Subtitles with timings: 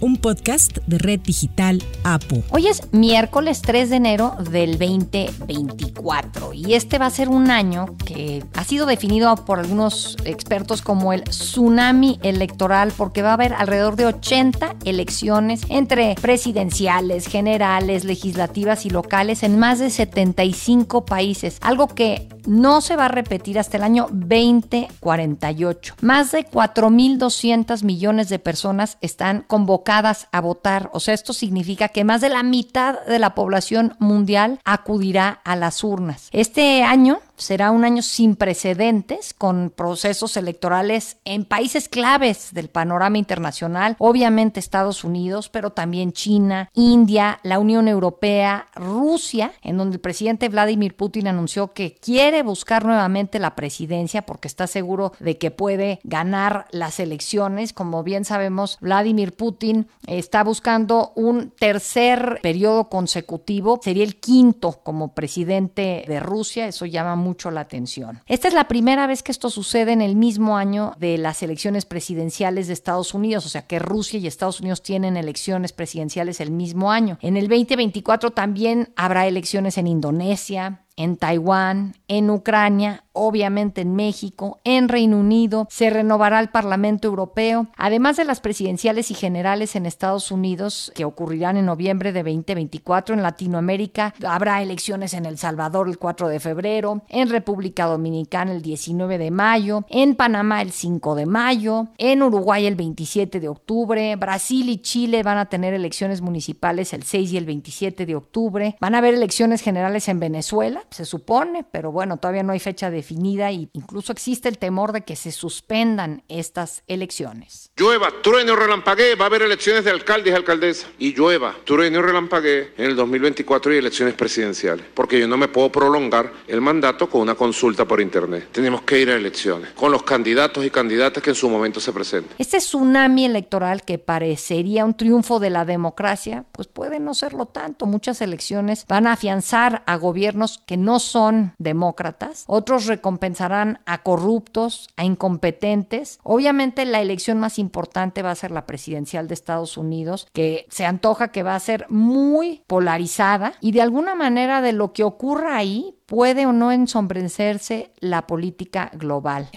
[0.00, 2.42] un podcast de Red Digital APO.
[2.50, 7.96] Hoy es miércoles 3 de enero del 2024 y este va a ser un año
[8.04, 13.52] que ha sido definido por algunos expertos como el tsunami electoral porque va a haber
[13.52, 21.58] alrededor de 80 elecciones entre presidenciales, generales, legislativas y locales en más de 75 países,
[21.60, 25.96] algo que no se va a repetir hasta el año 2048.
[26.00, 30.90] Más de 4.200 millones de personas están convocadas a votar.
[30.92, 35.56] O sea, esto significa que más de la mitad de la población mundial acudirá a
[35.56, 36.28] las urnas.
[36.32, 43.18] Este año será un año sin precedentes con procesos electorales en países claves del panorama
[43.18, 50.00] internacional, obviamente Estados Unidos, pero también China, India, la Unión Europea, Rusia, en donde el
[50.00, 55.50] presidente Vladimir Putin anunció que quiere buscar nuevamente la presidencia porque está seguro de que
[55.50, 57.72] puede ganar las elecciones.
[57.72, 65.14] Como bien sabemos, Vladimir Putin está buscando un tercer periodo consecutivo, sería el quinto como
[65.14, 68.20] presidente de Rusia, eso llama mucho la atención.
[68.26, 71.86] Esta es la primera vez que esto sucede en el mismo año de las elecciones
[71.86, 76.50] presidenciales de Estados Unidos, o sea que Rusia y Estados Unidos tienen elecciones presidenciales el
[76.50, 77.18] mismo año.
[77.22, 84.60] En el 2024 también habrá elecciones en Indonesia, en Taiwán, en Ucrania, obviamente en México,
[84.64, 89.86] en Reino Unido, se renovará el Parlamento Europeo, además de las presidenciales y generales en
[89.86, 94.14] Estados Unidos que ocurrirán en noviembre de 2024, en Latinoamérica.
[94.26, 99.30] Habrá elecciones en El Salvador el 4 de febrero, en República Dominicana el 19 de
[99.30, 104.78] mayo, en Panamá el 5 de mayo, en Uruguay el 27 de octubre, Brasil y
[104.78, 108.98] Chile van a tener elecciones municipales el 6 y el 27 de octubre, van a
[108.98, 113.68] haber elecciones generales en Venezuela, se supone, pero bueno, todavía no hay fecha definida e
[113.72, 117.70] incluso existe el temor de que se suspendan estas elecciones.
[117.76, 120.90] Llueva, truene o relampaguee, va a haber elecciones de alcaldes y alcaldesas.
[120.98, 124.84] Y llueva, truene o relampaguee en el 2024 y elecciones presidenciales.
[124.94, 128.48] Porque yo no me puedo prolongar el mandato con una consulta por internet.
[128.52, 131.92] Tenemos que ir a elecciones con los candidatos y candidatas que en su momento se
[131.92, 132.34] presenten.
[132.38, 137.86] Este tsunami electoral que parecería un triunfo de la democracia, pues puede no serlo tanto.
[137.86, 144.90] Muchas elecciones van a afianzar a gobiernos que no son demócratas, otros recompensarán a corruptos,
[144.96, 146.18] a incompetentes.
[146.22, 150.84] Obviamente la elección más importante va a ser la presidencial de Estados Unidos, que se
[150.84, 155.56] antoja que va a ser muy polarizada y de alguna manera de lo que ocurra
[155.56, 159.48] ahí puede o no ensombrecerse la política global.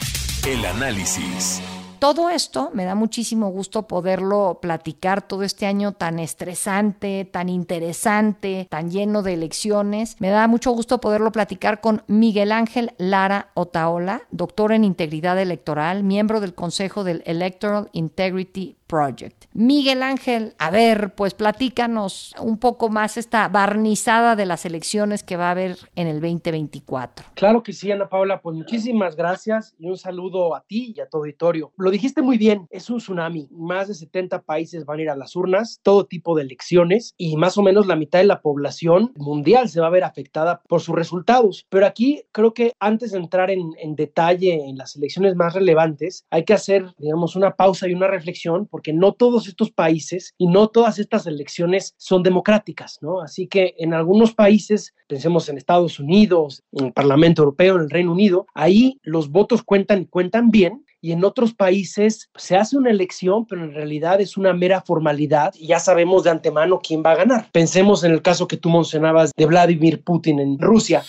[0.47, 1.61] El análisis.
[2.03, 8.67] Todo esto me da muchísimo gusto poderlo platicar todo este año tan estresante, tan interesante,
[8.69, 10.17] tan lleno de elecciones.
[10.19, 16.03] Me da mucho gusto poderlo platicar con Miguel Ángel Lara Otaola, doctor en integridad electoral,
[16.03, 19.45] miembro del Consejo del Electoral Integrity Project.
[19.53, 25.35] Miguel Ángel, a ver, pues platícanos un poco más esta barnizada de las elecciones que
[25.35, 27.25] va a haber en el 2024.
[27.33, 31.09] Claro que sí, Ana Paula, pues muchísimas gracias y un saludo a ti y a
[31.09, 31.71] tu auditorio.
[31.75, 33.47] Lo dijiste muy bien, es un tsunami.
[33.49, 37.35] Más de 70 países van a ir a las urnas, todo tipo de elecciones y
[37.35, 40.81] más o menos la mitad de la población mundial se va a ver afectada por
[40.81, 41.65] sus resultados.
[41.69, 46.27] Pero aquí creo que antes de entrar en, en detalle en las elecciones más relevantes,
[46.29, 50.47] hay que hacer, digamos, una pausa y una reflexión porque no todos estos países y
[50.47, 53.21] no todas estas elecciones son democráticas, ¿no?
[53.21, 57.89] Así que en algunos países, pensemos en Estados Unidos, en el Parlamento Europeo, en el
[57.89, 62.77] Reino Unido, ahí los votos cuentan y cuentan bien, y en otros países se hace
[62.77, 67.03] una elección, pero en realidad es una mera formalidad y ya sabemos de antemano quién
[67.05, 67.49] va a ganar.
[67.51, 71.03] Pensemos en el caso que tú mencionabas de Vladimir Putin en Rusia.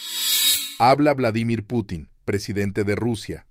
[0.80, 3.46] Habla Vladimir Putin presidente de Rusia.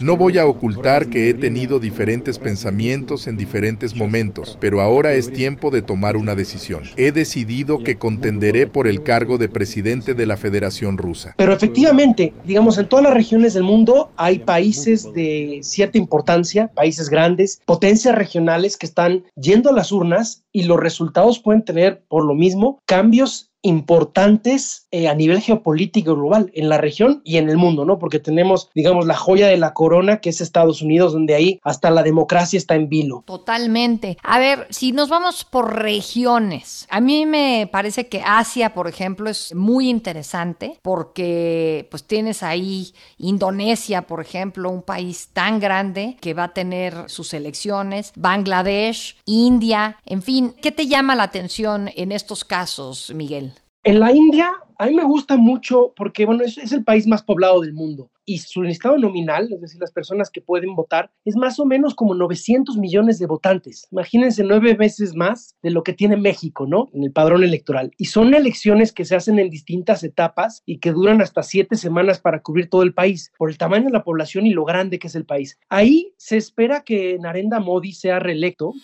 [0.00, 5.32] No voy a ocultar que he tenido diferentes pensamientos en diferentes momentos, pero ahora es
[5.32, 6.84] tiempo de tomar una decisión.
[6.96, 11.34] He decidido que contenderé por el cargo de presidente de la Federación Rusa.
[11.36, 17.08] Pero efectivamente, digamos, en todas las regiones del mundo hay países de cierta importancia, países
[17.08, 22.24] grandes, potencias regionales que están yendo a las urnas y los resultados pueden tener por
[22.24, 27.58] lo mismo cambios importantes eh, a nivel geopolítico global en la región y en el
[27.58, 27.98] mundo, ¿no?
[27.98, 31.90] Porque tenemos, digamos, la joya de la corona que es Estados Unidos, donde ahí hasta
[31.90, 33.22] la democracia está en vilo.
[33.26, 34.16] Totalmente.
[34.22, 39.28] A ver, si nos vamos por regiones, a mí me parece que Asia, por ejemplo,
[39.28, 46.34] es muy interesante porque pues tienes ahí Indonesia, por ejemplo, un país tan grande que
[46.34, 52.12] va a tener sus elecciones, Bangladesh, India, en fin, ¿qué te llama la atención en
[52.12, 53.52] estos casos, Miguel?
[53.88, 57.22] En la India, a mí me gusta mucho porque, bueno, es, es, el país más
[57.22, 61.36] poblado del mundo y su listado nominal, es decir, las personas que pueden votar, es
[61.36, 63.88] más o menos como 900 millones de votantes.
[63.90, 66.90] Imagínense nueve veces más de lo que tiene México, ¿no?
[66.92, 67.90] En el padrón electoral.
[67.96, 72.20] Y son elecciones que se hacen en distintas etapas y que duran hasta siete semanas
[72.20, 75.06] para cubrir todo el país, por el tamaño de la población y lo grande que
[75.06, 75.58] es el país.
[75.70, 78.74] Ahí se espera que Narendra Modi sea reelecto.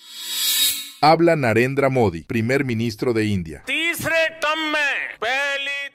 [1.03, 3.65] Habla Narendra Modi, primer ministro de India.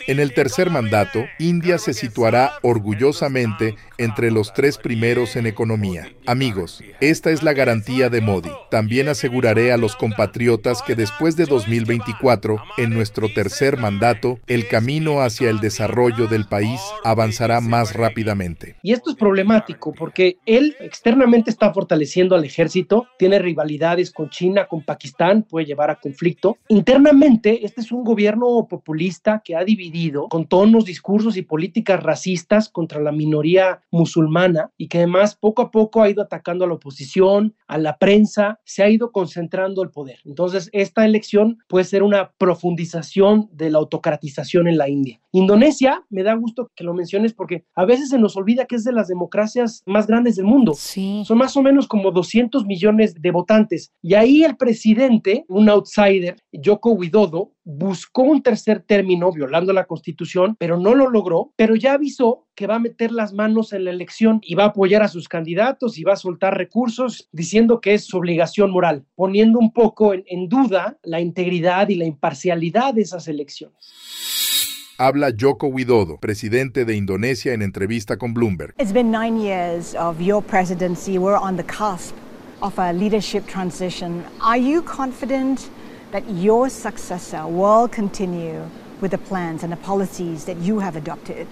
[0.09, 6.11] En el tercer mandato, India se situará orgullosamente entre los tres primeros en economía.
[6.25, 8.49] Amigos, esta es la garantía de Modi.
[8.71, 15.21] También aseguraré a los compatriotas que después de 2024, en nuestro tercer mandato, el camino
[15.21, 18.77] hacia el desarrollo del país avanzará más rápidamente.
[18.81, 24.65] Y esto es problemático porque él externamente está fortaleciendo al ejército, tiene rivalidades con China,
[24.65, 26.57] con Pakistán, puede llevar a conflicto.
[26.67, 29.98] Internamente, este es un gobierno populista que ha dividido
[30.29, 35.71] con tonos, discursos y políticas racistas contra la minoría musulmana y que además poco a
[35.71, 39.89] poco ha ido atacando a la oposición, a la prensa, se ha ido concentrando el
[39.89, 40.19] poder.
[40.25, 45.19] Entonces, esta elección puede ser una profundización de la autocratización en la India.
[45.31, 48.83] Indonesia, me da gusto que lo menciones porque a veces se nos olvida que es
[48.83, 50.73] de las democracias más grandes del mundo.
[50.75, 51.23] Sí.
[51.25, 53.91] Son más o menos como 200 millones de votantes.
[54.01, 60.55] Y ahí el presidente, un outsider, Joko Widodo, buscó un tercer término violando la constitución,
[60.57, 63.91] pero no lo logró, pero ya avisó que va a meter las manos en la
[63.91, 67.95] elección y va a apoyar a sus candidatos y va a soltar recursos diciendo que
[67.95, 72.93] es su obligación moral, poniendo un poco en, en duda la integridad y la imparcialidad
[72.93, 73.75] de esas elecciones.
[74.97, 78.73] Habla Joko Widodo, presidente de Indonesia en entrevista con Bloomberg.
[78.77, 81.17] It's been nine years of your presidency.
[81.17, 82.13] We're on the cusp
[82.61, 84.23] of a leadership transition.
[84.41, 85.69] Are you confident
[86.11, 88.61] that your successor will continue
[89.01, 91.47] with the plans and the policies that you have adopted?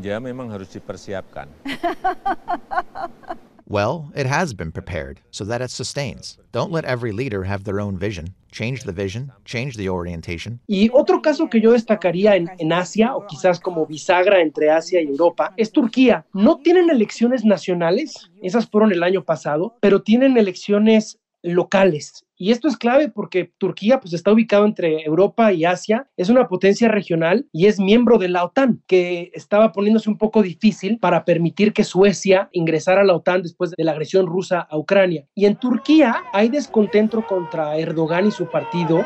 [0.00, 1.48] Ya memang harus dipersiapkan.
[3.70, 6.36] Well, it has been prepared so that it sustains.
[6.50, 8.34] Don't let every leader have their own vision.
[8.50, 10.58] Change the vision, change the orientation.
[10.66, 15.00] Y otro caso que yo destacaría en, en, Asia, o quizás como bisagra entre Asia
[15.00, 16.26] y Europa, es Turquía.
[16.32, 22.24] No tienen elecciones nacionales, esas fueron el año pasado, pero tienen elecciones locales.
[22.42, 26.48] Y esto es clave porque Turquía pues está ubicado entre Europa y Asia, es una
[26.48, 31.26] potencia regional y es miembro de la OTAN, que estaba poniéndose un poco difícil para
[31.26, 35.26] permitir que Suecia ingresara a la OTAN después de la agresión rusa a Ucrania.
[35.34, 39.00] Y en Turquía hay descontento contra Erdogan y su partido.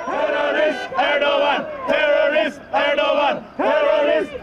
[0.94, 3.44] Erdogan, Erdogan,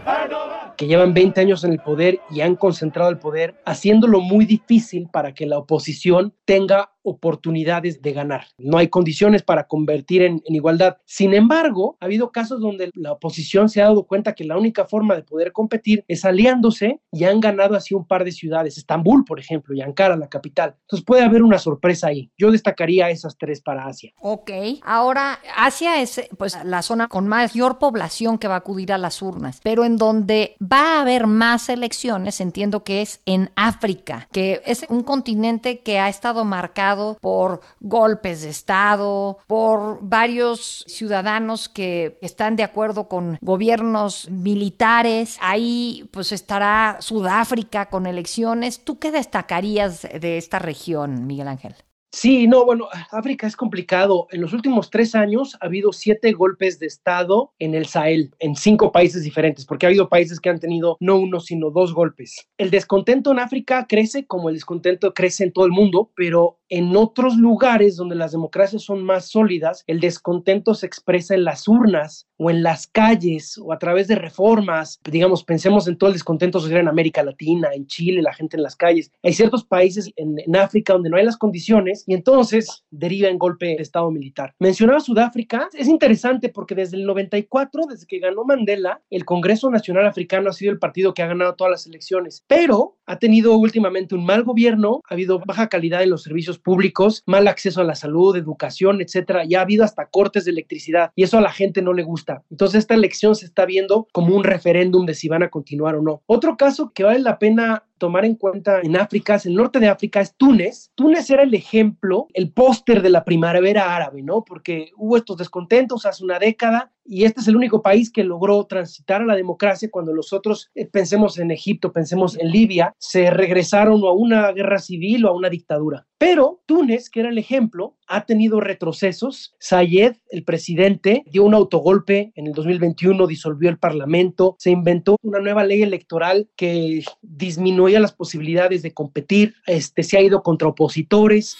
[0.06, 4.44] Erdogan, que llevan 20 años en el poder y han concentrado el poder, haciéndolo muy
[4.44, 8.46] difícil para que la oposición tenga oportunidades de ganar.
[8.58, 10.96] No hay condiciones para convertir en, en, igualdad.
[11.04, 14.86] Sin embargo, ha habido casos donde la oposición se ha dado cuenta que la única
[14.86, 19.24] forma de poder competir es aliándose y han ganado así un par de ciudades, Estambul,
[19.24, 20.76] por ejemplo, y Ankara, la capital.
[20.82, 22.30] Entonces puede haber una sorpresa ahí.
[22.38, 24.12] Yo destacaría esas tres para Asia.
[24.20, 24.50] Ok,
[24.82, 29.22] ahora Asia es pues la zona con mayor población que va a acudir a las
[29.22, 34.62] urnas, pero en donde va a haber más elecciones, entiendo que es en África, que
[34.66, 42.18] es un continente que ha estado marcado por golpes de Estado, por varios ciudadanos que
[42.22, 45.38] están de acuerdo con gobiernos militares.
[45.40, 48.84] Ahí pues estará Sudáfrica con elecciones.
[48.84, 51.74] ¿Tú qué destacarías de esta región, Miguel Ángel?
[52.14, 54.26] Sí, no, bueno, África es complicado.
[54.32, 58.54] En los últimos tres años ha habido siete golpes de Estado en el Sahel, en
[58.54, 62.46] cinco países diferentes, porque ha habido países que han tenido no uno, sino dos golpes.
[62.58, 66.94] El descontento en África crece como el descontento crece en todo el mundo, pero en
[66.96, 72.26] otros lugares donde las democracias son más sólidas, el descontento se expresa en las urnas
[72.36, 74.98] o en las calles o a través de reformas.
[75.04, 78.62] Digamos, pensemos en todo el descontento social en América Latina, en Chile, la gente en
[78.62, 79.10] las calles.
[79.22, 83.38] Hay ciertos países en, en África donde no hay las condiciones y entonces deriva en
[83.38, 84.54] golpe de Estado militar.
[84.58, 90.06] Mencionaba Sudáfrica, es interesante porque desde el 94, desde que ganó Mandela, el Congreso Nacional
[90.06, 94.14] Africano ha sido el partido que ha ganado todas las elecciones, pero ha tenido últimamente
[94.14, 97.94] un mal gobierno, ha habido baja calidad en los servicios públicos, mal acceso a la
[97.94, 101.82] salud, educación, etcétera, y ha habido hasta cortes de electricidad y eso a la gente
[101.82, 102.42] no le gusta.
[102.50, 106.02] Entonces esta elección se está viendo como un referéndum de si van a continuar o
[106.02, 106.22] no.
[106.24, 109.86] Otro caso que vale la pena tomar en cuenta en África, es el norte de
[109.88, 110.90] África, es Túnez.
[110.96, 114.42] Túnez era el ejemplo, el póster de la primavera árabe, ¿no?
[114.42, 118.64] Porque hubo estos descontentos hace una década y este es el único país que logró
[118.66, 123.30] transitar a la democracia cuando los otros, eh, pensemos en Egipto, pensemos en Libia, se
[123.30, 126.06] regresaron a una guerra civil o a una dictadura.
[126.18, 129.56] Pero Túnez, que era el ejemplo, ha tenido retrocesos.
[129.58, 135.40] Sayed, el presidente, dio un autogolpe en el 2021, disolvió el parlamento, se inventó una
[135.40, 141.56] nueva ley electoral que disminuyó las posibilidades de competir, este, se ha ido contra opositores.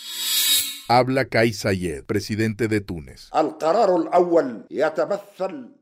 [0.99, 3.31] Habla Kais Sayed, presidente de Túnez.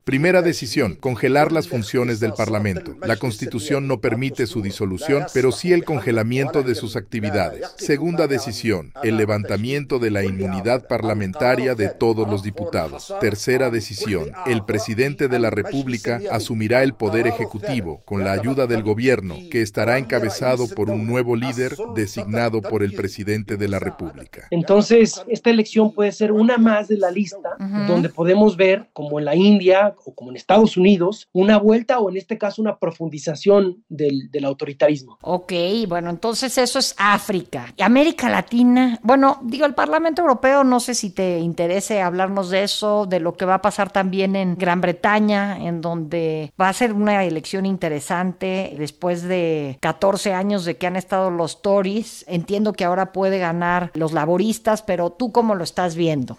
[0.05, 2.95] Primera decisión, congelar las funciones del Parlamento.
[3.01, 7.73] La Constitución no permite su disolución, pero sí el congelamiento de sus actividades.
[7.77, 13.13] Segunda decisión, el levantamiento de la inmunidad parlamentaria de todos los diputados.
[13.19, 18.81] Tercera decisión, el presidente de la República asumirá el poder ejecutivo con la ayuda del
[18.81, 24.47] gobierno, que estará encabezado por un nuevo líder designado por el presidente de la República.
[24.51, 27.55] Entonces, esta elección puede ser una más de la lista,
[27.87, 32.09] donde podemos ver, como en la India, o como en Estados Unidos, una vuelta o
[32.09, 35.17] en este caso una profundización del, del autoritarismo.
[35.21, 35.53] Ok,
[35.87, 37.73] bueno, entonces eso es África.
[37.77, 42.63] Y América Latina, bueno, digo, el Parlamento Europeo, no sé si te interese hablarnos de
[42.63, 46.73] eso, de lo que va a pasar también en Gran Bretaña, en donde va a
[46.73, 52.25] ser una elección interesante después de 14 años de que han estado los Tories.
[52.27, 56.35] Entiendo que ahora puede ganar los laboristas, pero tú cómo lo estás viendo.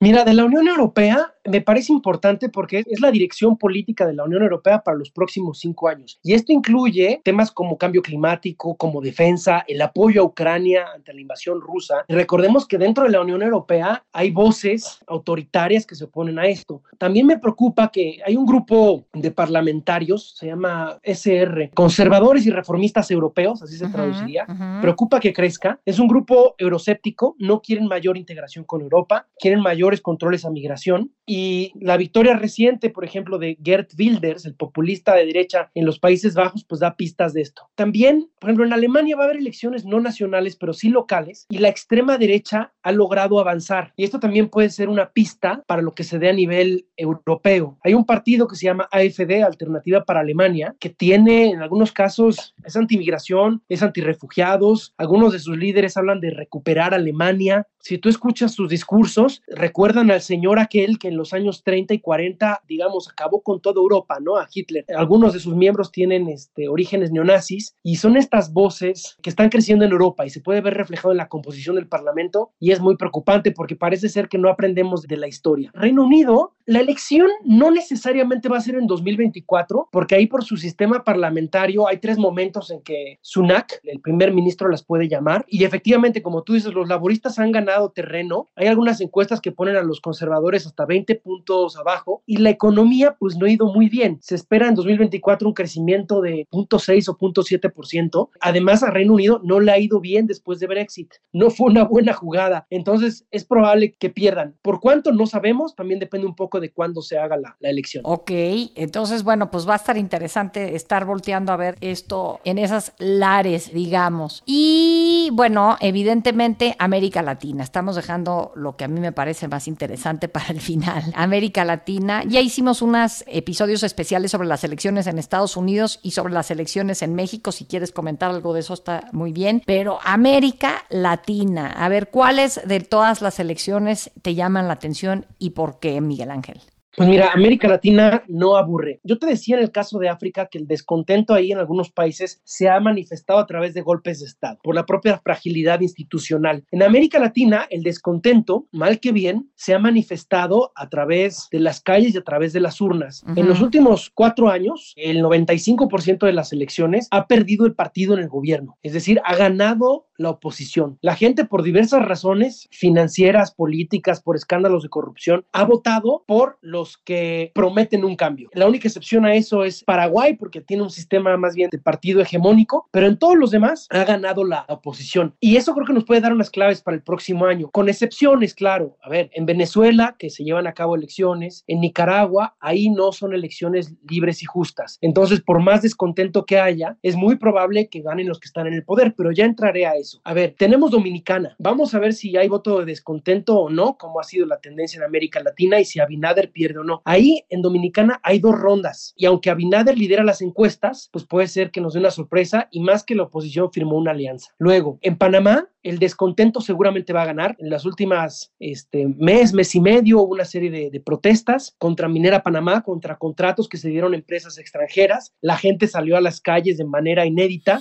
[0.00, 4.24] Mira, de la Unión Europea me parece importante porque es la dirección política de la
[4.24, 6.18] Unión Europea para los próximos cinco años.
[6.22, 11.20] Y esto incluye temas como cambio climático, como defensa, el apoyo a Ucrania ante la
[11.20, 12.04] invasión rusa.
[12.08, 16.46] Y recordemos que dentro de la Unión Europea hay voces autoritarias que se oponen a
[16.46, 16.82] esto.
[16.98, 23.10] También me preocupa que hay un grupo de parlamentarios, se llama SR, conservadores y reformistas
[23.10, 24.46] europeos, así se traduciría.
[24.80, 25.80] Preocupa que crezca.
[25.84, 31.12] Es un grupo euroséptico, no quieren mayor integración con Europa, quieren mayores controles a migración
[31.26, 31.31] y
[31.80, 36.34] la victoria reciente, por ejemplo, de Gert Wilders, el populista de derecha en los Países
[36.34, 37.70] Bajos, pues da pistas de esto.
[37.74, 41.58] También, por ejemplo, en Alemania va a haber elecciones no nacionales, pero sí locales, y
[41.58, 43.92] la extrema derecha ha logrado avanzar.
[43.96, 47.78] Y esto también puede ser una pista para lo que se dé a nivel europeo.
[47.82, 52.54] Hay un partido que se llama AFD, Alternativa para Alemania, que tiene en algunos casos
[52.64, 57.66] es antimigración, es antirrefugiados, algunos de sus líderes hablan de recuperar Alemania.
[57.80, 62.00] Si tú escuchas sus discursos, recuerdan al señor aquel que en los años 30 y
[62.00, 64.36] 40, digamos, acabó con toda Europa, ¿no?
[64.36, 64.84] A Hitler.
[64.96, 69.84] Algunos de sus miembros tienen este, orígenes neonazis y son estas voces que están creciendo
[69.84, 72.96] en Europa y se puede ver reflejado en la composición del Parlamento y es muy
[72.96, 75.70] preocupante porque parece ser que no aprendemos de la historia.
[75.74, 80.56] Reino Unido, la elección no necesariamente va a ser en 2024 porque ahí por su
[80.56, 85.64] sistema parlamentario hay tres momentos en que Sunak, el primer ministro, las puede llamar y
[85.64, 88.48] efectivamente, como tú dices, los laboristas han ganado terreno.
[88.56, 93.16] Hay algunas encuestas que ponen a los conservadores hasta 20 puntos abajo y la economía
[93.18, 94.18] pues no ha ido muy bien.
[94.20, 98.28] Se espera en 2024 un crecimiento de 0.6 o 0.7%.
[98.40, 101.14] Además a Reino Unido no le ha ido bien después de Brexit.
[101.32, 102.66] No fue una buena jugada.
[102.70, 104.56] Entonces es probable que pierdan.
[104.62, 105.12] ¿Por cuánto?
[105.12, 105.74] No sabemos.
[105.74, 108.02] También depende un poco de cuándo se haga la, la elección.
[108.06, 108.30] Ok,
[108.74, 113.72] entonces bueno, pues va a estar interesante estar volteando a ver esto en esas lares,
[113.72, 114.42] digamos.
[114.46, 117.62] Y bueno, evidentemente América Latina.
[117.62, 122.22] Estamos dejando lo que a mí me parece más interesante para el final América Latina.
[122.26, 127.02] Ya hicimos unos episodios especiales sobre las elecciones en Estados Unidos y sobre las elecciones
[127.02, 127.52] en México.
[127.52, 129.62] Si quieres comentar algo de eso está muy bien.
[129.66, 135.50] Pero América Latina, a ver, ¿cuáles de todas las elecciones te llaman la atención y
[135.50, 136.60] por qué, Miguel Ángel?
[136.96, 139.00] Pues mira, América Latina no aburre.
[139.02, 142.42] Yo te decía en el caso de África que el descontento ahí en algunos países
[142.44, 146.64] se ha manifestado a través de golpes de Estado, por la propia fragilidad institucional.
[146.70, 151.80] En América Latina, el descontento, mal que bien, se ha manifestado a través de las
[151.80, 153.24] calles y a través de las urnas.
[153.36, 158.20] En los últimos cuatro años, el 95% de las elecciones ha perdido el partido en
[158.20, 160.98] el gobierno, es decir, ha ganado la oposición.
[161.00, 166.98] La gente, por diversas razones financieras, políticas, por escándalos de corrupción, ha votado por los
[166.98, 168.50] que prometen un cambio.
[168.52, 172.20] La única excepción a eso es Paraguay, porque tiene un sistema más bien de partido
[172.20, 175.34] hegemónico, pero en todos los demás ha ganado la oposición.
[175.40, 178.54] Y eso creo que nos puede dar unas claves para el próximo año, con excepciones,
[178.54, 178.96] claro.
[179.02, 183.32] A ver, en Venezuela, que se llevan a cabo elecciones, en Nicaragua, ahí no son
[183.34, 184.98] elecciones libres y justas.
[185.00, 188.74] Entonces, por más descontento que haya, es muy probable que ganen los que están en
[188.74, 189.92] el poder, pero ya entraré a.
[190.24, 191.56] A ver, tenemos Dominicana.
[191.58, 194.98] Vamos a ver si hay voto de descontento o no, como ha sido la tendencia
[194.98, 197.02] en América Latina y si Abinader pierde o no.
[197.04, 201.70] Ahí en Dominicana hay dos rondas y aunque Abinader lidera las encuestas, pues puede ser
[201.70, 204.50] que nos dé una sorpresa y más que la oposición firmó una alianza.
[204.58, 207.56] Luego, en Panamá, el descontento seguramente va a ganar.
[207.58, 212.08] En las últimas este, mes, mes y medio hubo una serie de, de, protestas contra
[212.08, 215.32] Minera Panamá, contra contratos que se dieron a empresas extranjeras.
[215.40, 217.80] La gente salió a las calles de manera inédita.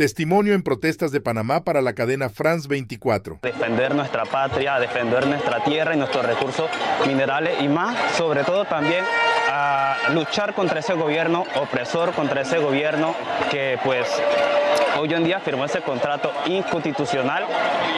[0.00, 3.40] Testimonio en protestas de Panamá para la cadena France 24.
[3.42, 6.70] Defender nuestra patria, defender nuestra tierra y nuestros recursos
[7.06, 9.04] minerales y más, sobre todo también
[9.50, 13.14] a luchar contra ese gobierno opresor, contra ese gobierno
[13.50, 14.08] que pues
[15.00, 17.44] hoy en día firmó ese contrato inconstitucional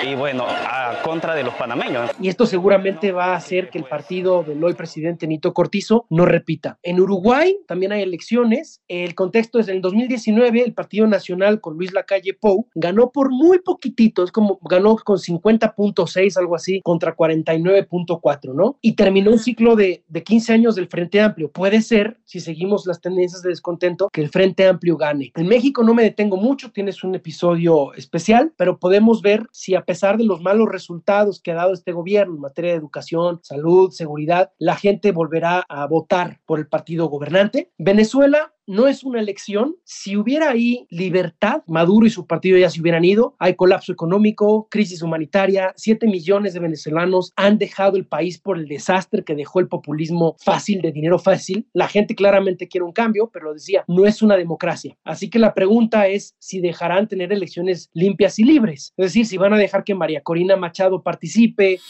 [0.05, 2.11] y bueno, a contra de los panameños.
[2.21, 6.27] Y esto seguramente va a hacer que el partido del hoy presidente Nito Cortizo no
[6.27, 6.79] repita.
[6.83, 8.83] En Uruguay también hay elecciones.
[8.89, 13.31] El contexto es en el 2019 el Partido Nacional con Luis Lacalle Pou ganó por
[13.31, 18.79] muy poquitito, es como ganó con 50.6, algo así, contra 49.4, ¿no?
[18.81, 21.51] Y terminó un ciclo de, de 15 años del Frente Amplio.
[21.51, 21.92] Puede ser,
[22.25, 25.33] si seguimos las tendencias de descontento, que el Frente Amplio gane.
[25.35, 29.85] En México no me detengo mucho, tienes un episodio especial, pero podemos ver si a
[29.85, 33.91] pesar de los malos resultados que ha dado este gobierno en materia de educación, salud,
[33.91, 37.71] seguridad, la gente volverá a votar por el partido gobernante.
[37.79, 39.77] Venezuela no es una elección.
[39.85, 43.37] Si hubiera ahí libertad, Maduro y su partido ya se hubieran ido.
[43.39, 45.73] Hay colapso económico, crisis humanitaria.
[45.77, 50.37] Siete millones de venezolanos han dejado el país por el desastre que dejó el populismo
[50.39, 51.67] fácil, de dinero fácil.
[51.73, 54.97] La gente claramente quiere un cambio, pero lo decía, no es una democracia.
[55.05, 58.93] Así que la pregunta es si dejarán tener elecciones limpias y libres.
[58.97, 61.81] Es decir, si van a dejar que María Corina Machado participe.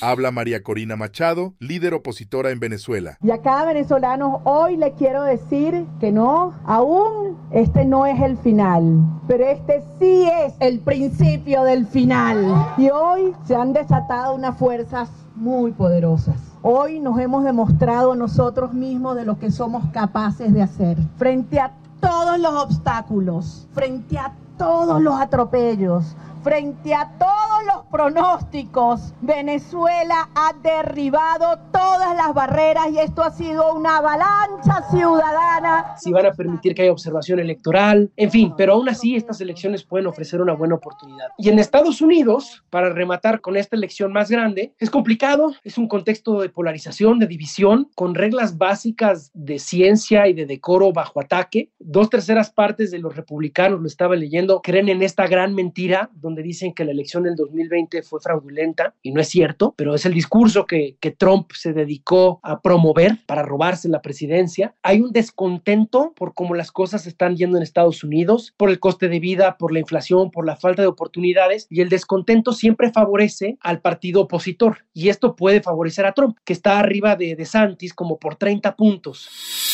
[0.00, 3.18] Habla María Corina Machado, líder opositora en Venezuela.
[3.20, 8.36] Y a cada venezolano hoy le quiero decir que no, aún este no es el
[8.36, 12.74] final, pero este sí es el principio del final.
[12.76, 16.36] Y hoy se han desatado unas fuerzas muy poderosas.
[16.62, 20.96] Hoy nos hemos demostrado nosotros mismos de lo que somos capaces de hacer.
[21.16, 29.14] Frente a todos los obstáculos, frente a todos los atropellos, frente a todos los pronósticos,
[29.20, 35.96] Venezuela ha derribado todas las barreras y esto ha sido una avalancha ciudadana.
[35.98, 39.84] Si van a permitir que haya observación electoral, en fin, pero aún así estas elecciones
[39.84, 41.28] pueden ofrecer una buena oportunidad.
[41.38, 45.88] Y en Estados Unidos, para rematar con esta elección más grande, es complicado, es un
[45.88, 51.70] contexto de polarización, de división, con reglas básicas de ciencia y de decoro bajo ataque.
[51.78, 56.42] Dos terceras partes de los republicanos, lo estaba leyendo, creen en esta gran mentira donde
[56.42, 60.12] dicen que la elección del 2020 fue fraudulenta y no es cierto, pero es el
[60.12, 64.74] discurso que, que Trump se dedicó a promover para robarse la presidencia.
[64.82, 69.08] Hay un descontento por cómo las cosas están yendo en Estados Unidos, por el coste
[69.08, 73.56] de vida, por la inflación, por la falta de oportunidades y el descontento siempre favorece
[73.60, 78.18] al partido opositor y esto puede favorecer a Trump, que está arriba de DeSantis como
[78.18, 79.67] por 30 puntos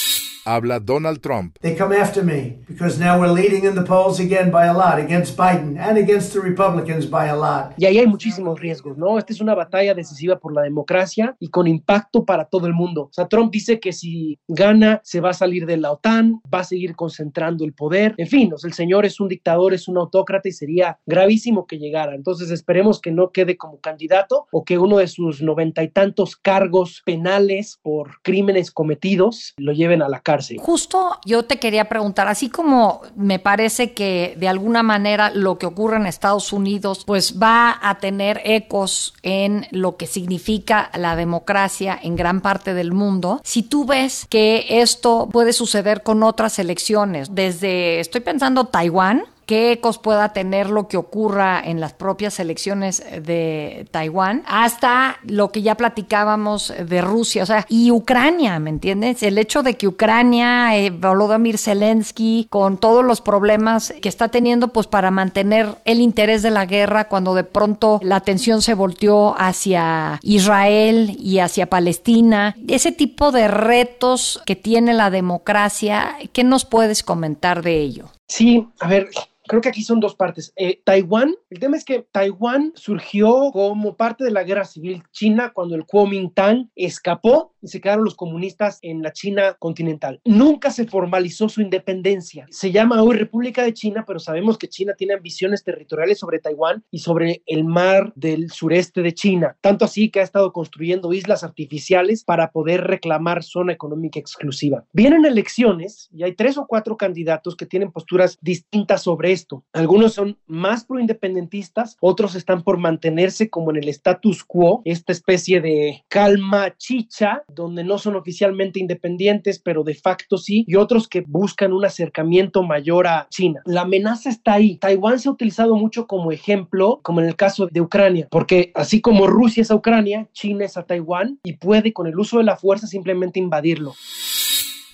[0.45, 1.59] habla Donald Trump.
[1.61, 4.99] They come after me because now we're leading in the polls again by a lot
[4.99, 7.75] against Biden and against the Republicans by a lot.
[7.77, 9.19] Y ahí hay muchísimos riesgos, ¿no?
[9.19, 13.03] Esta es una batalla decisiva por la democracia y con impacto para todo el mundo.
[13.03, 16.61] O sea, Trump dice que si gana se va a salir de la OTAN, va
[16.61, 18.15] a seguir concentrando el poder.
[18.19, 21.67] En fin, o sea, el señor es un dictador, es un autócrata y sería gravísimo
[21.67, 22.15] que llegara.
[22.15, 26.37] Entonces esperemos que no quede como candidato o que uno de sus noventa y tantos
[26.37, 30.34] cargos penales por crímenes cometidos lo lleven a la cárcel.
[30.59, 35.66] Justo yo te quería preguntar, así como me parece que de alguna manera lo que
[35.66, 41.99] ocurre en Estados Unidos pues va a tener ecos en lo que significa la democracia
[42.03, 47.35] en gran parte del mundo, si tú ves que esto puede suceder con otras elecciones,
[47.35, 53.03] desde, estoy pensando Taiwán, qué ecos pueda tener lo que ocurra en las propias elecciones
[53.23, 59.23] de Taiwán, hasta lo que ya platicábamos de Rusia, o sea, y Ucrania, ¿me entiendes?
[59.23, 64.69] El hecho de que Ucrania, eh, Volodymyr Zelensky, con todos los problemas que está teniendo,
[64.69, 69.35] pues para mantener el interés de la guerra, cuando de pronto la atención se volteó
[69.39, 76.65] hacia Israel y hacia Palestina, ese tipo de retos que tiene la democracia, ¿qué nos
[76.65, 78.11] puedes comentar de ello?
[78.29, 79.11] Sí, a ver,
[79.47, 80.53] creo que aquí son dos partes.
[80.57, 85.53] Eh, Taiwán, el tema es que Taiwán surgió como parte de la guerra civil china
[85.55, 90.21] cuando el Kuomintang escapó y se quedaron los comunistas en la China continental.
[90.25, 92.47] Nunca se formalizó su independencia.
[92.51, 96.85] Se llama hoy República de China, pero sabemos que China tiene ambiciones territoriales sobre Taiwán
[96.91, 99.57] y sobre el mar del sureste de China.
[99.63, 104.85] Tanto así que ha estado construyendo islas artificiales para poder reclamar zona económica exclusiva.
[104.93, 109.33] Vienen elecciones y hay tres o cuatro candidatos que tienen posturas distintas sobre
[109.73, 115.61] Algunos son más proindependentistas, otros están por mantenerse como en el status quo, esta especie
[115.61, 121.23] de calma chicha donde no son oficialmente independientes, pero de facto sí, y otros que
[121.27, 123.61] buscan un acercamiento mayor a China.
[123.64, 124.77] La amenaza está ahí.
[124.79, 129.01] Taiwán se ha utilizado mucho como ejemplo, como en el caso de Ucrania, porque así
[129.01, 132.44] como Rusia es a Ucrania, China es a Taiwán y puede con el uso de
[132.44, 133.94] la fuerza simplemente invadirlo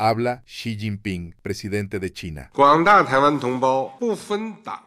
[0.00, 2.50] habla Xi Jinping, presidente de China.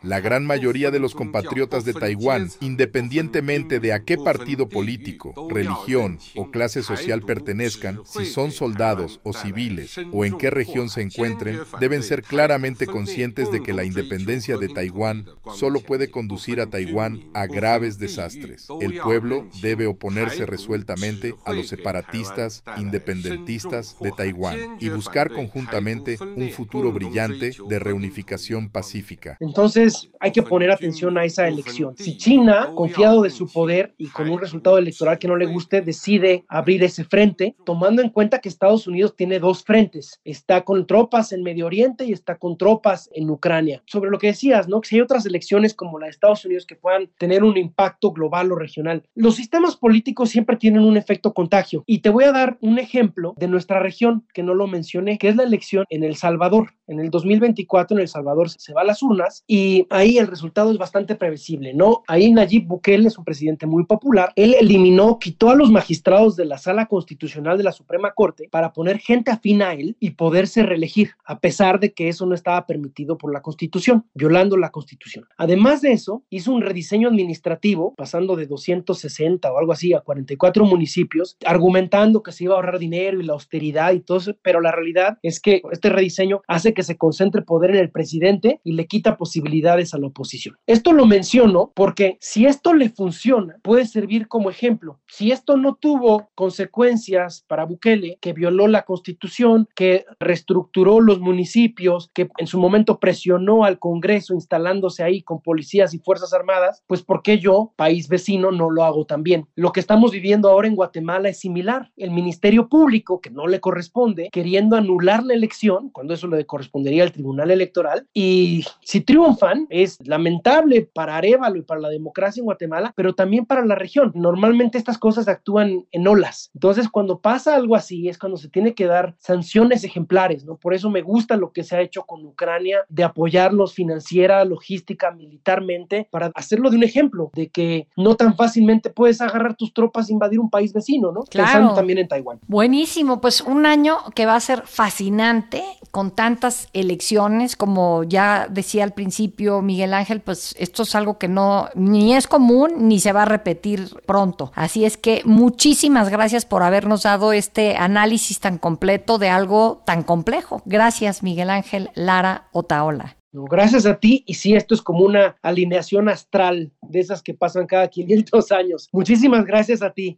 [0.01, 6.17] La gran mayoría de los compatriotas de Taiwán, independientemente de a qué partido político, religión
[6.35, 11.59] o clase social pertenezcan, si son soldados o civiles o en qué región se encuentren,
[11.79, 17.21] deben ser claramente conscientes de que la independencia de Taiwán solo puede conducir a Taiwán
[17.35, 18.67] a graves desastres.
[18.81, 26.49] El pueblo debe oponerse resueltamente a los separatistas independentistas de Taiwán y buscar conjuntamente un
[26.49, 29.37] futuro brillante de reunificación pacífica.
[29.39, 31.95] Entonces hay que poner atención a esa elección.
[31.97, 35.81] Si China, confiado de su poder y con un resultado electoral que no le guste,
[35.81, 40.87] decide abrir ese frente, tomando en cuenta que Estados Unidos tiene dos frentes, está con
[40.87, 43.83] tropas en Medio Oriente y está con tropas en Ucrania.
[43.85, 44.81] Sobre lo que decías, ¿no?
[44.81, 48.11] Que si hay otras elecciones como la de Estados Unidos que puedan tener un impacto
[48.11, 49.03] global o regional.
[49.15, 53.33] Los sistemas políticos siempre tienen un efecto contagio y te voy a dar un ejemplo
[53.37, 56.73] de nuestra región que no lo mencioné que es la elección en El Salvador.
[56.85, 60.71] En el 2024 en El Salvador se va a las urnas y ahí el resultado
[60.71, 62.03] es bastante previsible, ¿no?
[62.07, 64.31] Ahí Nayib Bukele es un presidente muy popular.
[64.35, 68.71] Él eliminó, quitó a los magistrados de la sala constitucional de la Suprema Corte para
[68.71, 72.67] poner gente afín a él y poderse reelegir, a pesar de que eso no estaba
[72.67, 75.25] permitido por la Constitución, violando la Constitución.
[75.37, 80.65] Además de eso, hizo un rediseño administrativo, pasando de 260 o algo así a 44
[80.65, 84.61] municipios, argumentando que se iba a ahorrar dinero y la austeridad y todo eso, pero
[84.61, 88.73] la realidad es que este rediseño hace que se concentre poder en el presidente y
[88.73, 90.57] le quita posibilidades a la oposición.
[90.67, 94.99] Esto lo menciono porque si esto le funciona, puede servir como ejemplo.
[95.07, 102.09] Si esto no tuvo consecuencias para Bukele, que violó la constitución, que reestructuró los municipios,
[102.13, 107.03] que en su momento presionó al Congreso instalándose ahí con policías y fuerzas armadas, pues
[107.03, 109.47] ¿por qué yo, país vecino, no lo hago también?
[109.55, 111.91] Lo que estamos viviendo ahora en Guatemala es similar.
[111.97, 117.03] El Ministerio Público, que no le corresponde, queriendo anular la elección, cuando eso le correspondería
[117.03, 118.07] al Tribunal Electoral.
[118.13, 123.45] Y si triunfan, es lamentable para Arevalo y para la democracia en Guatemala, pero también
[123.45, 124.11] para la región.
[124.15, 126.51] Normalmente estas cosas actúan en olas.
[126.53, 130.57] Entonces, cuando pasa algo así, es cuando se tiene que dar sanciones ejemplares, ¿no?
[130.57, 135.11] Por eso me gusta lo que se ha hecho con Ucrania, de apoyarlos financiera, logística,
[135.11, 140.09] militarmente, para hacerlo de un ejemplo, de que no tan fácilmente puedes agarrar tus tropas
[140.09, 141.21] e invadir un país vecino, ¿no?
[141.23, 141.47] Claro.
[141.47, 142.39] Pensando también en Taiwán.
[142.47, 148.83] Buenísimo, pues un año que va a ser fascinante con tantas elecciones, como ya decía
[148.83, 153.11] al principio Miguel Ángel, pues esto es algo que no ni es común ni se
[153.11, 154.51] va a repetir pronto.
[154.55, 160.03] Así es que muchísimas gracias por habernos dado este análisis tan completo de algo tan
[160.03, 160.61] complejo.
[160.65, 163.17] Gracias Miguel Ángel Lara Otaola.
[163.31, 167.67] gracias a ti y sí, esto es como una alineación astral de esas que pasan
[167.67, 168.89] cada 500 años.
[168.91, 170.17] Muchísimas gracias a ti.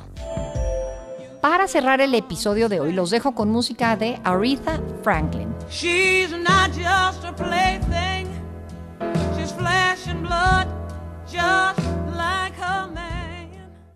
[1.41, 5.51] Para cerrar el episodio de hoy, los dejo con música de Aretha Franklin.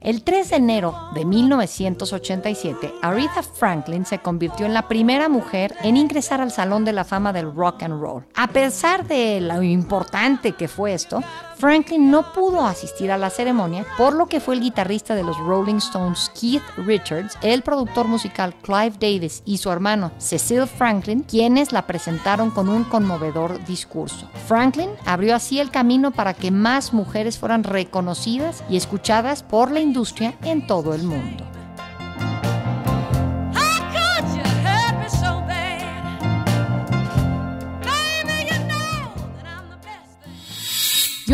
[0.05, 5.97] El 3 de enero de 1987, Aretha Franklin se convirtió en la primera mujer en
[5.97, 8.23] ingresar al Salón de la Fama del Rock and Roll.
[8.35, 11.23] A pesar de lo importante que fue esto,
[11.57, 15.37] Franklin no pudo asistir a la ceremonia, por lo que fue el guitarrista de los
[15.37, 21.71] Rolling Stones Keith Richards, el productor musical Clive Davis y su hermano Cecil Franklin quienes
[21.71, 24.29] la presentaron con un conmovedor discurso.
[24.47, 29.79] Franklin abrió así el camino para que más mujeres fueran reconocidas y escuchadas por la
[29.95, 31.54] industria en todo el mundo.